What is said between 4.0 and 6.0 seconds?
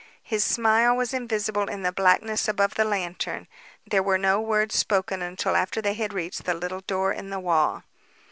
were no words spoken until after they